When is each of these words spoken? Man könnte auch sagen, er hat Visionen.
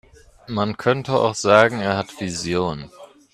Man 0.47 0.77
könnte 0.77 1.13
auch 1.13 1.35
sagen, 1.35 1.79
er 1.79 1.95
hat 1.95 2.19
Visionen. 2.19 2.89